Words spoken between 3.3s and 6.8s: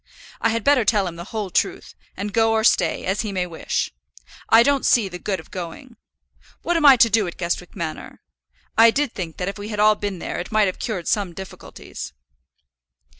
may wish. I don't see the good of going. What